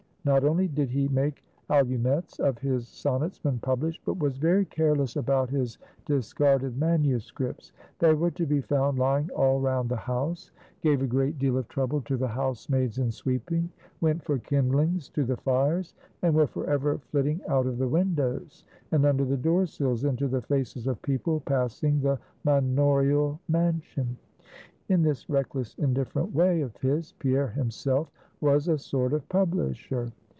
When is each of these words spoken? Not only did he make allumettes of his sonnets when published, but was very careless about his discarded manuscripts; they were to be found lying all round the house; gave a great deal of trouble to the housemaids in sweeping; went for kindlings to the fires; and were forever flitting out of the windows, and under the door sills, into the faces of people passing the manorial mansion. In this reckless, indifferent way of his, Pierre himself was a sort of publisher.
Not 0.23 0.43
only 0.43 0.67
did 0.67 0.91
he 0.91 1.07
make 1.07 1.43
allumettes 1.71 2.39
of 2.39 2.59
his 2.59 2.87
sonnets 2.87 3.43
when 3.43 3.57
published, 3.57 4.01
but 4.05 4.19
was 4.19 4.37
very 4.37 4.65
careless 4.65 5.15
about 5.15 5.49
his 5.49 5.79
discarded 6.05 6.77
manuscripts; 6.77 7.71
they 7.97 8.13
were 8.13 8.29
to 8.29 8.45
be 8.45 8.61
found 8.61 8.99
lying 8.99 9.31
all 9.31 9.59
round 9.59 9.89
the 9.89 9.95
house; 9.95 10.51
gave 10.81 11.01
a 11.01 11.07
great 11.07 11.39
deal 11.39 11.57
of 11.57 11.67
trouble 11.69 12.01
to 12.01 12.17
the 12.17 12.27
housemaids 12.27 12.99
in 12.99 13.09
sweeping; 13.09 13.71
went 13.99 14.23
for 14.23 14.37
kindlings 14.37 15.09
to 15.13 15.23
the 15.23 15.37
fires; 15.37 15.95
and 16.21 16.35
were 16.35 16.45
forever 16.45 16.99
flitting 17.09 17.41
out 17.47 17.65
of 17.65 17.79
the 17.79 17.87
windows, 17.89 18.63
and 18.91 19.07
under 19.07 19.25
the 19.25 19.35
door 19.37 19.65
sills, 19.65 20.03
into 20.03 20.27
the 20.27 20.43
faces 20.43 20.85
of 20.85 21.01
people 21.01 21.39
passing 21.39 21.99
the 21.99 22.19
manorial 22.43 23.39
mansion. 23.49 24.15
In 24.87 25.01
this 25.01 25.27
reckless, 25.31 25.73
indifferent 25.79 26.35
way 26.35 26.61
of 26.61 26.75
his, 26.77 27.13
Pierre 27.13 27.47
himself 27.47 28.11
was 28.41 28.67
a 28.67 28.75
sort 28.77 29.13
of 29.13 29.29
publisher. 29.29 30.11